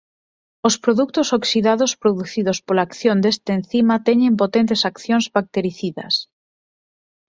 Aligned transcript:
Os 0.67 0.75
produtos 0.83 1.27
oxidados 1.39 1.91
producidos 2.03 2.57
pola 2.65 2.85
acción 2.87 3.17
deste 3.23 3.51
encima 3.59 3.95
teñen 4.07 4.33
potentes 4.41 4.81
accións 4.91 5.25
bactericidas. 5.35 6.13